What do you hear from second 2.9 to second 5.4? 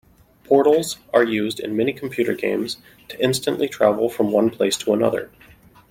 to instantly travel from one place to another.